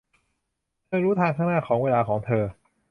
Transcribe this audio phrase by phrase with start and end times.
[0.85, 2.43] เธอรู้ทางข้างหน้าของเวลาของเธอ